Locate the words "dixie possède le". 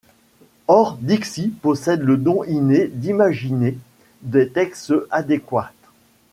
0.99-2.17